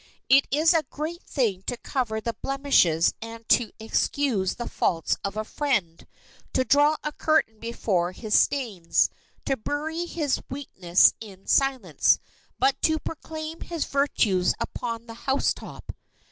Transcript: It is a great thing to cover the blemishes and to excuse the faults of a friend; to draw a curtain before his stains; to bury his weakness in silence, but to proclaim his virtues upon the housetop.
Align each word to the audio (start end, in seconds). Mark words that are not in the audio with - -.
It 0.29 0.47
is 0.49 0.73
a 0.73 0.81
great 0.89 1.21
thing 1.27 1.61
to 1.67 1.77
cover 1.77 2.19
the 2.19 2.33
blemishes 2.41 3.13
and 3.21 3.47
to 3.49 3.71
excuse 3.79 4.55
the 4.55 4.67
faults 4.67 5.15
of 5.23 5.37
a 5.37 5.43
friend; 5.43 6.07
to 6.53 6.65
draw 6.65 6.97
a 7.03 7.11
curtain 7.11 7.59
before 7.59 8.11
his 8.11 8.33
stains; 8.33 9.11
to 9.45 9.55
bury 9.55 10.07
his 10.07 10.41
weakness 10.49 11.13
in 11.21 11.45
silence, 11.45 12.17
but 12.57 12.81
to 12.81 12.97
proclaim 12.97 13.61
his 13.61 13.85
virtues 13.85 14.55
upon 14.59 15.05
the 15.05 15.13
housetop. 15.29 15.91